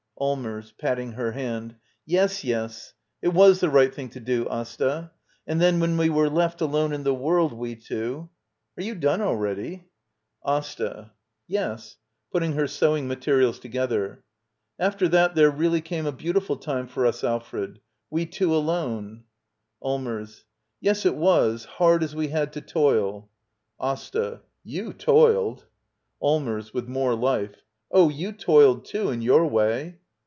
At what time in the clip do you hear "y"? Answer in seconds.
15.71-15.81